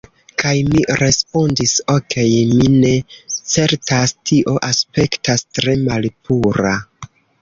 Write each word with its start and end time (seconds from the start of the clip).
Kaj 0.43 0.51
mi 0.67 0.79
respondis, 1.01 1.73
"Okej 1.95 2.31
mi 2.53 2.69
ne 2.77 2.93
certas... 3.35 4.15
tio 4.31 4.57
aspektas 4.69 5.45
tre 5.59 5.77
malpura..." 5.83 6.73